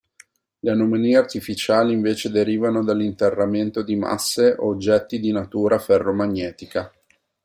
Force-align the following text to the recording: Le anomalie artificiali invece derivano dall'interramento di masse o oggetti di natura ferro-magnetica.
Le 0.61 0.71
anomalie 0.71 1.15
artificiali 1.15 1.93
invece 1.93 2.31
derivano 2.31 2.83
dall'interramento 2.83 3.83
di 3.83 3.95
masse 3.95 4.55
o 4.57 4.69
oggetti 4.69 5.19
di 5.19 5.31
natura 5.31 5.77
ferro-magnetica. 5.77 6.91